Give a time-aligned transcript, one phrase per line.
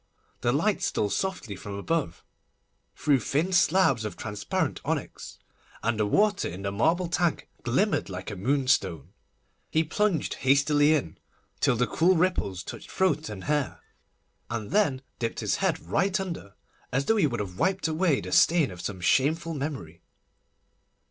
[0.39, 2.25] The light stole softly from above,
[2.95, 5.37] through thin slabs of transparent onyx,
[5.83, 9.13] and the water in the marble tank glimmered like a moonstone.
[9.69, 11.19] He plunged hastily in,
[11.59, 13.79] till the cool ripples touched throat and hair,
[14.49, 16.55] and then dipped his head right under,
[16.91, 20.01] as though he would have wiped away the stain of some shameful memory.